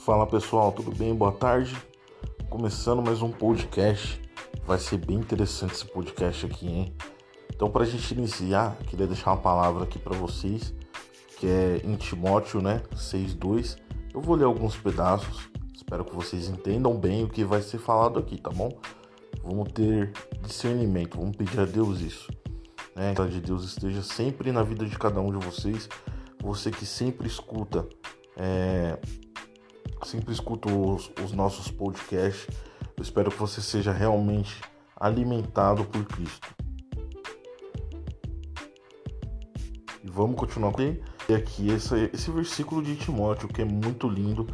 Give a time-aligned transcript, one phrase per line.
[0.00, 1.14] Fala pessoal, tudo bem?
[1.14, 1.76] Boa tarde.
[2.48, 4.18] Começando mais um podcast.
[4.66, 6.94] Vai ser bem interessante esse podcast aqui, hein?
[7.54, 10.72] Então, para a gente iniciar, queria deixar uma palavra aqui para vocês,
[11.36, 12.82] que é em Timóteo, né?
[12.96, 13.76] 6:2.
[14.14, 15.50] Eu vou ler alguns pedaços.
[15.76, 18.70] Espero que vocês entendam bem o que vai ser falado aqui, tá bom?
[19.44, 22.32] Vamos ter discernimento, vamos pedir a Deus isso.
[22.96, 23.14] Né?
[23.14, 25.90] Que a de Deus esteja sempre na vida de cada um de vocês.
[26.42, 27.86] Você que sempre escuta
[28.34, 28.98] é,
[30.06, 32.46] sempre escuto os, os nossos podcasts.
[32.96, 34.60] Eu espero que você seja realmente
[34.96, 36.54] alimentado por Cristo.
[40.02, 40.82] E vamos continuar com
[41.34, 44.46] aqui esse, esse versículo de Timóteo que é muito lindo.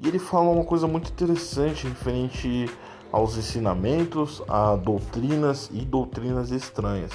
[0.00, 2.66] E ele fala uma coisa muito interessante referente
[3.12, 7.12] aos ensinamentos, a doutrinas e doutrinas estranhas.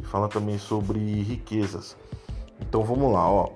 [0.00, 1.96] E fala também sobre riquezas.
[2.60, 3.50] Então vamos lá, ó.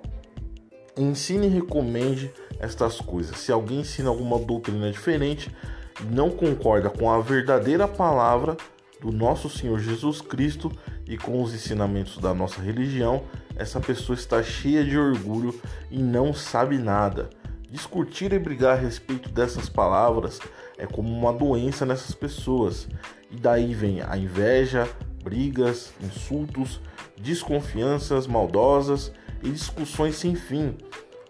[0.96, 2.32] Ensine e recomende
[2.62, 3.38] estas coisas.
[3.38, 5.54] Se alguém ensina alguma doutrina diferente
[6.00, 8.56] e não concorda com a verdadeira palavra
[9.00, 10.70] do nosso Senhor Jesus Cristo
[11.06, 13.24] e com os ensinamentos da nossa religião,
[13.56, 17.28] essa pessoa está cheia de orgulho e não sabe nada.
[17.68, 20.38] Discutir e brigar a respeito dessas palavras
[20.78, 22.86] é como uma doença nessas pessoas,
[23.30, 24.88] e daí vem a inveja,
[25.22, 26.80] brigas, insultos,
[27.20, 30.76] desconfianças maldosas e discussões sem fim,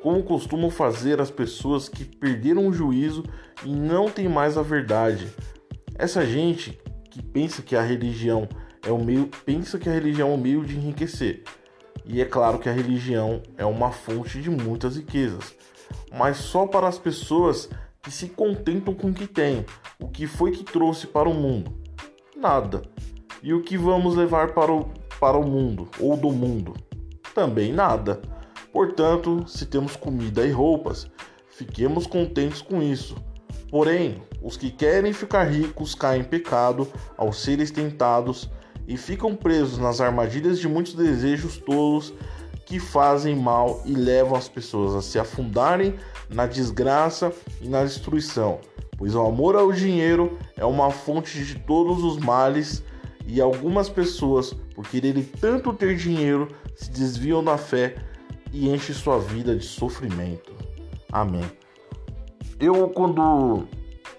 [0.02, 3.24] como costumam fazer as pessoas que perderam o juízo
[3.64, 5.32] e não têm mais a verdade.
[5.96, 8.48] Essa gente que pensa que a religião
[8.84, 11.42] é o meio, pensa que a religião é o meio de enriquecer.
[12.04, 15.54] E é claro que a religião é uma fonte de muitas riquezas,
[16.12, 17.68] mas só para as pessoas
[18.02, 19.64] que se contentam com o que têm.
[20.00, 21.72] O que foi que trouxe para o mundo?
[22.36, 22.82] Nada.
[23.40, 26.74] E o que vamos levar para o, para o mundo ou do mundo?
[27.32, 28.20] também nada.
[28.72, 31.06] Portanto, se temos comida e roupas,
[31.50, 33.14] fiquemos contentes com isso.
[33.70, 38.50] Porém, os que querem ficar ricos caem em pecado ao serem tentados
[38.88, 42.12] e ficam presos nas armadilhas de muitos desejos tolos
[42.66, 45.94] que fazem mal e levam as pessoas a se afundarem
[46.30, 48.60] na desgraça e na destruição.
[48.96, 52.82] Pois o amor ao dinheiro é uma fonte de todos os males
[53.26, 57.96] e algumas pessoas, por quererem tanto ter dinheiro, se desviam da fé
[58.52, 60.54] e enchem sua vida de sofrimento.
[61.10, 61.44] Amém.
[62.60, 63.66] Eu, quando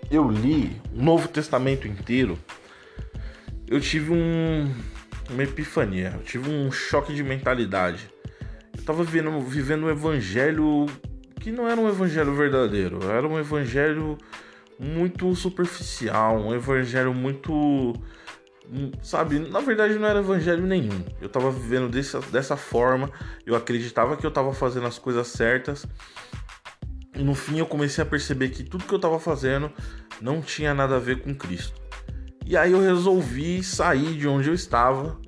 [0.10, 2.38] eu li o Novo Testamento inteiro,
[3.68, 4.74] eu tive um,
[5.30, 8.10] uma epifania, eu tive um choque de mentalidade.
[8.74, 10.88] Eu estava vivendo, vivendo um evangelho
[11.40, 14.18] que não era um evangelho verdadeiro, era um evangelho
[14.80, 17.94] muito superficial, um evangelho muito
[19.02, 21.04] sabe, na verdade não era evangelho nenhum.
[21.22, 23.10] Eu tava vivendo dessa, dessa forma,
[23.46, 25.86] eu acreditava que eu tava fazendo as coisas certas.
[27.16, 29.72] E no fim eu comecei a perceber que tudo que eu tava fazendo
[30.20, 31.80] não tinha nada a ver com Cristo.
[32.46, 35.20] E aí eu resolvi sair de onde eu estava.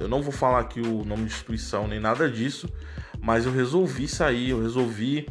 [0.00, 2.68] Eu não vou falar aqui o nome de instituição nem nada disso,
[3.20, 5.28] mas eu resolvi sair, eu resolvi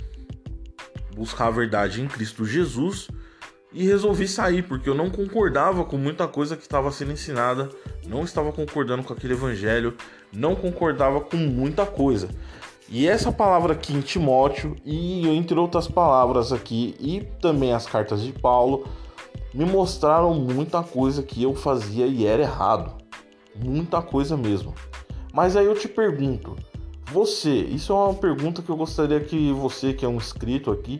[1.16, 3.08] buscar a verdade em Cristo Jesus
[3.74, 7.70] e resolvi sair porque eu não concordava com muita coisa que estava sendo ensinada,
[8.08, 9.96] não estava concordando com aquele evangelho,
[10.32, 12.30] não concordava com muita coisa.
[12.90, 18.22] E essa palavra aqui em Timóteo e entre outras palavras aqui e também as cartas
[18.22, 18.88] de Paulo
[19.54, 22.96] me mostraram muita coisa que eu fazia e era errado.
[23.56, 24.74] Muita coisa mesmo.
[25.34, 26.56] Mas aí eu te pergunto,
[27.12, 31.00] você, isso é uma pergunta que eu gostaria que você que é um inscrito aqui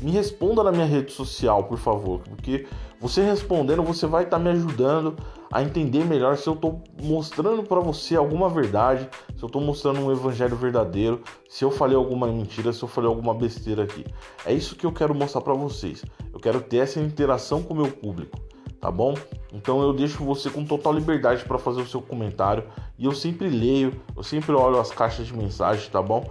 [0.00, 2.66] me responda na minha rede social, por favor, porque
[3.00, 5.16] você respondendo, você vai estar tá me ajudando
[5.50, 10.00] a entender melhor se eu estou mostrando para você alguma verdade, se eu estou mostrando
[10.00, 14.04] um evangelho verdadeiro, se eu falei alguma mentira, se eu falei alguma besteira aqui.
[14.44, 16.04] É isso que eu quero mostrar para vocês.
[16.32, 18.38] Eu quero ter essa interação com o meu público,
[18.80, 19.14] tá bom?
[19.52, 22.64] Então eu deixo você com total liberdade para fazer o seu comentário
[22.98, 26.28] e eu sempre leio, eu sempre olho as caixas de mensagem, tá bom?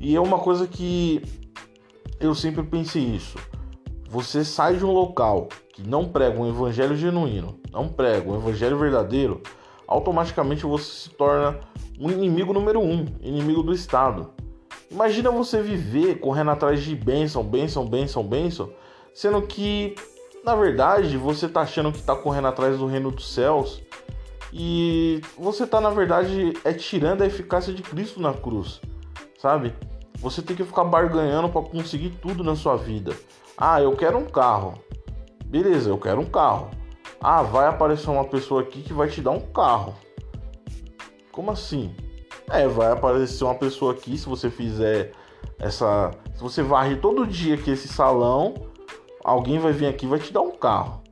[0.00, 1.22] E é uma coisa que
[2.20, 3.38] eu sempre pensei isso.
[4.08, 8.78] Você sai de um local que não prega um evangelho genuíno, não prega um evangelho
[8.78, 9.42] verdadeiro,
[9.86, 11.60] automaticamente você se torna
[12.00, 14.32] um inimigo número um, inimigo do Estado.
[14.90, 18.72] Imagina você viver correndo atrás de bênção, bênção, bênção, bênção,
[19.12, 19.94] sendo que,
[20.44, 23.82] na verdade, você está achando que está correndo atrás do reino dos céus
[24.52, 28.80] e você está, na verdade, é tirando a eficácia de Cristo na cruz,
[29.38, 29.74] sabe?
[30.20, 33.16] Você tem que ficar barganhando para conseguir tudo na sua vida.
[33.56, 34.74] Ah, eu quero um carro.
[35.44, 36.70] Beleza, eu quero um carro.
[37.20, 39.94] Ah, vai aparecer uma pessoa aqui que vai te dar um carro.
[41.30, 41.94] Como assim?
[42.50, 45.12] É, vai aparecer uma pessoa aqui se você fizer
[45.58, 48.54] essa, se você varre todo dia aqui esse salão,
[49.24, 51.02] alguém vai vir aqui e vai te dar um carro.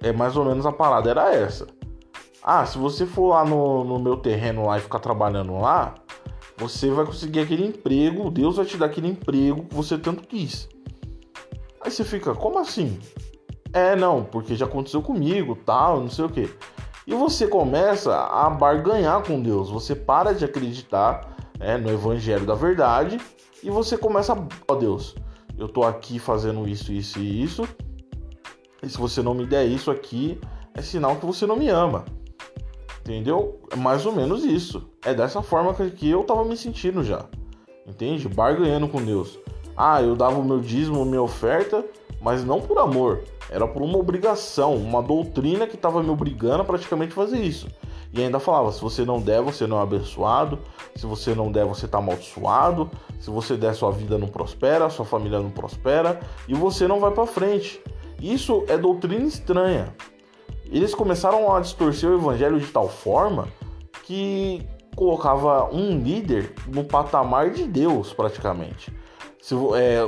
[0.00, 1.66] É mais ou menos a parada era essa.
[2.42, 5.94] Ah, se você for lá no, no meu terreno lá e ficar trabalhando lá,
[6.58, 10.68] você vai conseguir aquele emprego, Deus vai te dar aquele emprego que você tanto quis.
[11.80, 12.98] Aí você fica, como assim?
[13.72, 16.50] É, não, porque já aconteceu comigo, tal, não sei o que.
[17.06, 19.70] E você começa a barganhar com Deus.
[19.70, 23.18] Você para de acreditar é, no Evangelho da verdade
[23.62, 24.36] e você começa a,
[24.68, 25.14] ó Deus,
[25.56, 27.68] eu tô aqui fazendo isso, isso e isso.
[28.82, 30.40] E se você não me der isso aqui,
[30.74, 32.04] é sinal que você não me ama.
[33.08, 33.58] Entendeu?
[33.72, 34.86] É mais ou menos isso.
[35.02, 37.24] É dessa forma que eu tava me sentindo já.
[37.86, 38.28] Entende?
[38.28, 39.38] Barganhando com Deus.
[39.74, 41.82] Ah, eu dava o meu dízimo, minha oferta,
[42.20, 43.22] mas não por amor.
[43.50, 47.66] Era por uma obrigação, uma doutrina que estava me obrigando a praticamente fazer isso.
[48.12, 50.58] E ainda falava: se você não der, você não é abençoado.
[50.94, 52.90] Se você não der, você está amaldiçoado.
[53.18, 57.10] Se você der, sua vida não prospera, sua família não prospera e você não vai
[57.10, 57.80] para frente.
[58.20, 59.94] Isso é doutrina estranha.
[60.70, 63.48] Eles começaram a distorcer o evangelho de tal forma
[64.04, 68.92] que colocava um líder no patamar de Deus, praticamente.
[69.40, 70.00] Se, é,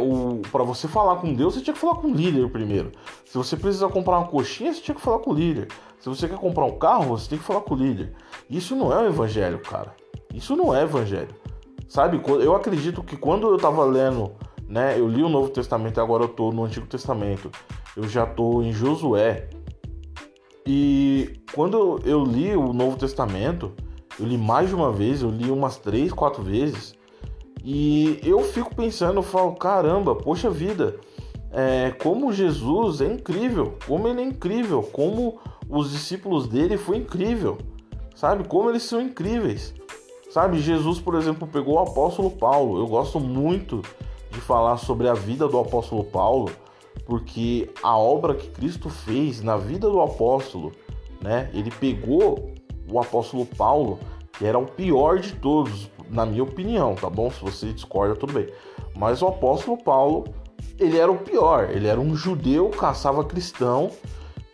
[0.50, 2.90] para você falar com Deus, você tinha que falar com o líder primeiro.
[3.24, 5.68] Se você precisa comprar uma coxinha, você tinha que falar com o líder.
[5.98, 8.12] Se você quer comprar um carro, você tem que falar com o líder.
[8.48, 9.94] Isso não é o evangelho, cara.
[10.34, 11.34] Isso não é evangelho.
[11.88, 12.20] Sabe?
[12.42, 14.32] Eu acredito que quando eu tava lendo,
[14.70, 14.98] né?
[14.98, 17.50] Eu li o Novo Testamento e agora eu tô no Antigo Testamento.
[17.96, 19.48] Eu já tô em Josué.
[20.72, 23.72] E quando eu li o Novo Testamento,
[24.20, 26.94] eu li mais de uma vez, eu li umas três, quatro vezes.
[27.64, 30.94] E eu fico pensando, eu falo, caramba, poxa vida,
[31.50, 37.58] é, como Jesus é incrível, como ele é incrível, como os discípulos dele foi incrível,
[38.14, 38.46] sabe?
[38.46, 39.74] Como eles são incríveis,
[40.30, 40.60] sabe?
[40.60, 42.78] Jesus, por exemplo, pegou o apóstolo Paulo.
[42.78, 43.82] Eu gosto muito
[44.30, 46.48] de falar sobre a vida do apóstolo Paulo,
[47.10, 50.70] porque a obra que Cristo fez na vida do apóstolo,
[51.20, 51.50] né?
[51.52, 52.54] Ele pegou
[52.88, 53.98] o apóstolo Paulo,
[54.38, 57.28] que era o pior de todos, na minha opinião, tá bom?
[57.28, 58.46] Se você discorda, tudo bem.
[58.96, 60.28] Mas o apóstolo Paulo,
[60.78, 61.68] ele era o pior.
[61.70, 63.90] Ele era um judeu, caçava cristão.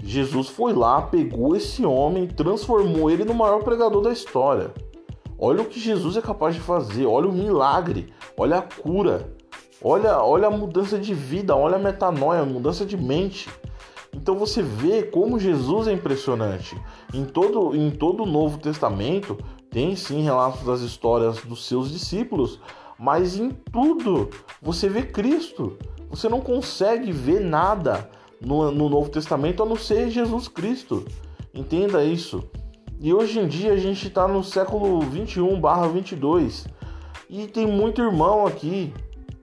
[0.02, 4.72] Jesus foi lá, pegou esse homem, transformou ele no maior pregador da história.
[5.38, 9.35] Olha o que Jesus é capaz de fazer, olha o milagre, olha a cura,
[9.82, 13.48] olha, olha a mudança de vida, olha a metanoia, a mudança de mente.
[14.12, 16.76] Então você vê como Jesus é impressionante.
[17.12, 19.36] Em todo, em todo o Novo Testamento,
[19.70, 22.60] tem sim relatos das histórias dos seus discípulos,
[22.98, 24.30] mas em tudo
[24.62, 25.76] você vê Cristo.
[26.08, 28.08] Você não consegue ver nada
[28.40, 31.04] no, no Novo Testamento a não ser Jesus Cristo.
[31.52, 32.44] Entenda isso.
[33.00, 36.66] E hoje em dia a gente está no século 21/22
[37.28, 38.92] e tem muito irmão aqui.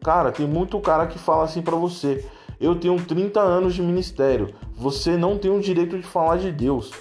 [0.04, 2.26] Cara, tem muito cara que fala assim para você:
[2.60, 6.92] "Eu tenho 30 anos de ministério, você não tem o direito de falar de Deus".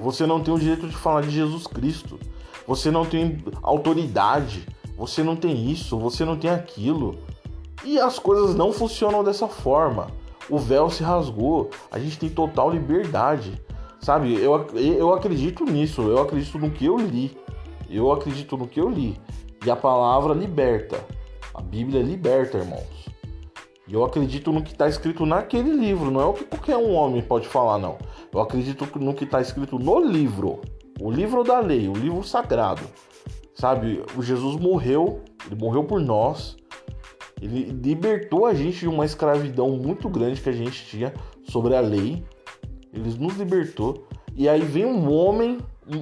[0.00, 2.18] Você não tem o direito de falar de Jesus Cristo.
[2.66, 4.66] Você não tem autoridade.
[4.96, 7.18] Você não tem isso, você não tem aquilo.
[7.84, 10.08] E as coisas não funcionam dessa forma.
[10.48, 11.70] O véu se rasgou.
[11.90, 13.60] A gente tem total liberdade.
[14.00, 14.34] Sabe?
[14.34, 16.02] Eu, eu acredito nisso.
[16.02, 17.36] Eu acredito no que eu li.
[17.88, 19.20] Eu acredito no que eu li.
[19.64, 21.04] E a palavra liberta.
[21.70, 23.08] Bíblia liberta, irmãos.
[23.86, 26.10] E eu acredito no que está escrito naquele livro.
[26.10, 27.96] Não é o que qualquer um homem pode falar, não.
[28.32, 30.60] Eu acredito no que está escrito no livro,
[31.00, 32.82] o livro da lei, o livro sagrado.
[33.54, 36.56] Sabe, o Jesus morreu, ele morreu por nós,
[37.40, 41.80] ele libertou a gente de uma escravidão muito grande que a gente tinha sobre a
[41.80, 42.24] lei.
[42.92, 44.08] Ele nos libertou.
[44.34, 45.58] E aí vem um homem,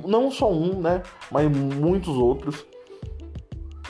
[0.06, 2.64] não só um, né, mas muitos outros.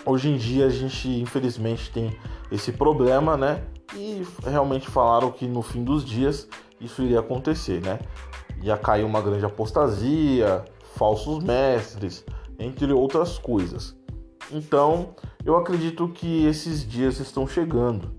[0.08, 2.16] Hoje em dia a gente infelizmente tem
[2.50, 3.62] esse problema, né?
[3.94, 6.48] E realmente falaram que no fim dos dias
[6.80, 7.98] isso iria acontecer, né?
[8.62, 12.24] Ia cair uma grande apostasia, falsos mestres,
[12.58, 13.94] entre outras coisas.
[14.50, 15.10] Então,
[15.44, 18.10] eu acredito que esses dias estão chegando.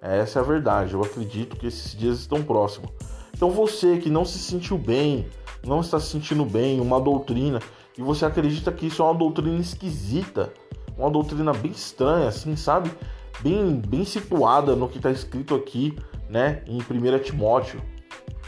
[0.00, 0.94] Essa é a verdade.
[0.94, 2.90] Eu acredito que esses dias estão próximos.
[3.36, 5.28] Então, você que não se sentiu bem,
[5.62, 7.60] não está se sentindo bem, uma doutrina,
[7.98, 10.52] e você acredita que isso é uma doutrina esquisita,
[10.96, 12.90] uma doutrina bem estranha, assim, sabe?
[13.40, 15.96] Bem, bem situada no que está escrito aqui,
[16.28, 17.80] né, em 1 Timóteo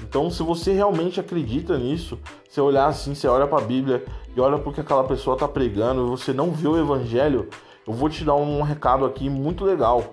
[0.03, 4.41] então, se você realmente acredita nisso, você olhar assim, você olha para a Bíblia e
[4.41, 7.49] olha porque aquela pessoa está pregando e você não vê o Evangelho,
[7.87, 10.05] eu vou te dar um recado aqui muito legal.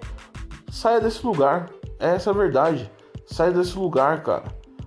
[0.72, 2.90] Saia desse lugar, essa é a verdade.
[3.26, 4.46] Saia desse lugar, cara.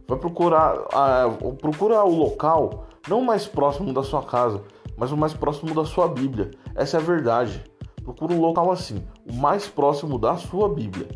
[0.08, 4.62] Vai procurar, uh, procura o local não mais próximo da sua casa,
[4.96, 6.50] mas o mais próximo da sua Bíblia.
[6.74, 7.62] Essa é a verdade.
[8.02, 11.08] procura um local assim, o mais próximo da sua Bíblia.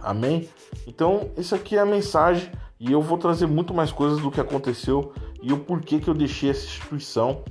[0.00, 0.48] Amém?
[0.86, 4.40] Então, isso aqui é a mensagem e eu vou trazer muito mais coisas do que
[4.40, 7.42] aconteceu e o porquê que eu deixei essa instituição.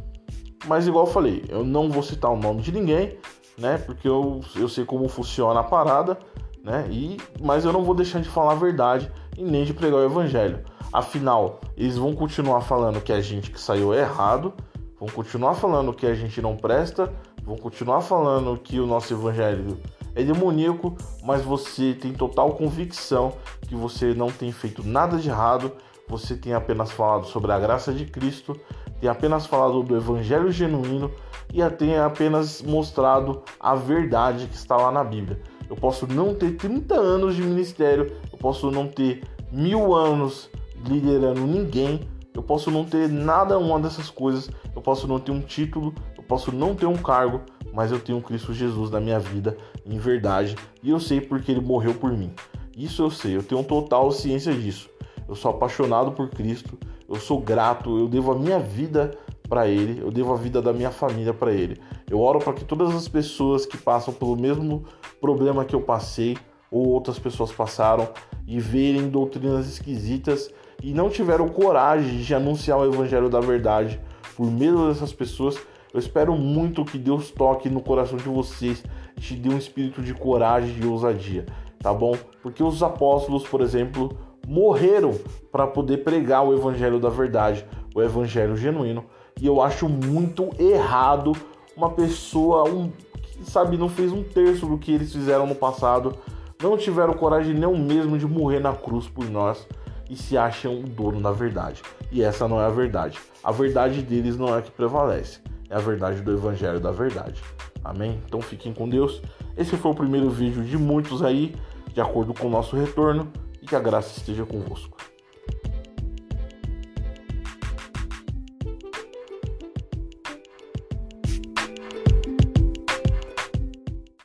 [0.67, 3.17] Mas igual eu falei, eu não vou citar o nome de ninguém,
[3.57, 3.77] né?
[3.79, 6.17] Porque eu, eu sei como funciona a parada,
[6.63, 6.87] né?
[6.89, 10.05] E, mas eu não vou deixar de falar a verdade e nem de pregar o
[10.05, 10.63] evangelho.
[10.91, 14.53] Afinal, eles vão continuar falando que a gente que saiu é errado,
[15.03, 17.11] vão continuar falando que a gente não presta,
[17.43, 19.77] vão continuar falando que o nosso evangelho
[20.15, 23.33] é demoníaco, mas você tem total convicção
[23.67, 25.73] que você não tem feito nada de errado,
[26.07, 28.57] você tem apenas falado sobre a graça de Cristo,
[29.01, 31.11] tem apenas falado do evangelho genuíno
[31.53, 35.41] e tem apenas mostrado a verdade que está lá na Bíblia.
[35.69, 40.49] Eu posso não ter 30 anos de ministério, eu posso não ter mil anos
[40.87, 45.41] liderando ninguém, eu posso não ter nada uma dessas coisas, eu posso não ter um
[45.41, 47.41] título, eu posso não ter um cargo,
[47.73, 51.61] mas eu tenho Cristo Jesus na minha vida em verdade e eu sei porque ele
[51.61, 52.31] morreu por mim.
[52.75, 54.89] Isso eu sei, eu tenho total ciência disso.
[55.27, 60.01] Eu sou apaixonado por Cristo, eu sou grato, eu devo a minha vida para ele,
[60.01, 61.79] eu devo a vida da minha família para ele.
[62.09, 64.85] Eu oro para que todas as pessoas que passam pelo mesmo
[65.21, 66.37] problema que eu passei
[66.71, 68.09] ou outras pessoas passaram
[68.47, 70.51] e verem doutrinas esquisitas
[70.83, 73.99] e não tiveram coragem de anunciar o evangelho da verdade
[74.35, 75.57] por medo dessas pessoas,
[75.93, 78.83] eu espero muito que Deus toque no coração de vocês,
[79.17, 81.45] te dê um espírito de coragem e ousadia,
[81.79, 82.17] tá bom?
[82.41, 85.11] Porque os apóstolos, por exemplo, morreram
[85.51, 89.05] para poder pregar o evangelho da verdade, o evangelho genuíno,
[89.39, 91.31] e eu acho muito errado
[91.77, 96.17] uma pessoa, um que sabe não fez um terço do que eles fizeram no passado,
[96.61, 99.65] não tiveram coragem nem mesmo de morrer na cruz por nós
[100.13, 101.81] e se acham o dono da verdade.
[102.11, 103.19] E essa não é a verdade.
[103.43, 105.39] A verdade deles não é a que prevalece.
[105.69, 107.41] É a verdade do evangelho da verdade.
[107.83, 108.19] Amém?
[108.25, 109.21] Então fiquem com Deus.
[109.57, 111.55] Esse foi o primeiro vídeo de muitos aí,
[111.91, 114.97] de acordo com o nosso retorno, e que a graça esteja convosco.